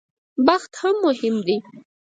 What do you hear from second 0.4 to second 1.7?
بخت هم مهم دی.